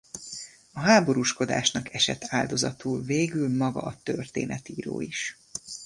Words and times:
A 0.73 0.79
háborúskodásnak 0.79 1.93
esett 1.93 2.21
áldozatul 2.27 3.01
végül 3.03 3.55
maga 3.57 3.81
a 3.81 3.95
történetíró 4.03 5.01
is. 5.01 5.37